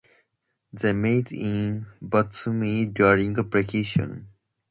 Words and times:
They 0.73 0.93
met 0.93 1.31
in 1.31 1.85
Batumi 2.01 2.91
during 2.91 3.35
vacation. 3.51 4.29